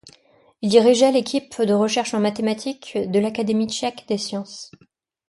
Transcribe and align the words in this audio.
Il 0.63 0.69
dirigeait 0.71 1.11
l'équipe 1.11 1.61
de 1.61 1.75
recherche 1.75 2.15
en 2.15 2.19
Mathématiques 2.19 2.97
de 2.97 3.19
l'Académie 3.19 3.69
Tchèque 3.69 4.05
des 4.07 4.17
Sciences. 4.17 4.71